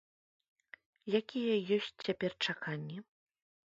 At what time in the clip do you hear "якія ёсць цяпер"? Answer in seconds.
1.21-2.31